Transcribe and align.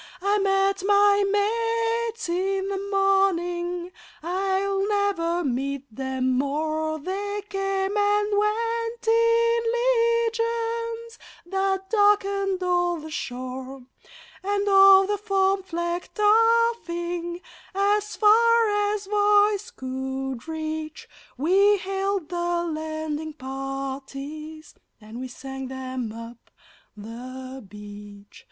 I 0.19 0.39
met 0.39 0.81
my 0.83 1.23
mates 1.31 2.27
in 2.27 2.69
the 2.69 2.87
morning 2.91 3.91
(I'll 4.23 4.87
never 4.87 5.43
meet 5.43 5.95
them 5.95 6.39
more!); 6.39 6.97
They 6.97 7.43
came 7.47 7.95
and 7.95 8.35
went 8.35 9.07
in 9.07 9.61
legions 10.25 11.19
that 11.45 11.87
darkened 11.91 12.63
all 12.63 12.97
the 12.97 13.11
shore. 13.11 13.83
And 14.41 14.67
o'er 14.67 15.05
the 15.05 15.19
foam 15.19 15.61
flecked 15.61 16.19
offing 16.19 17.39
as 17.75 18.15
far 18.15 18.69
as 18.91 19.05
voice 19.05 19.69
could 19.69 20.47
reach 20.47 21.07
We 21.37 21.77
hailed 21.77 22.29
the 22.29 22.63
landing 22.63 23.33
parties 23.33 24.73
and 24.99 25.19
we 25.19 25.27
sang 25.27 25.67
them 25.67 26.11
up 26.11 26.49
the 26.97 27.63
beach. 27.69 28.39